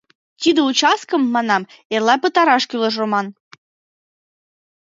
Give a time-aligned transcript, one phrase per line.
[0.41, 3.27] —Тиде участкым,— манам,— эрла пытараш кӱлеш, Роман.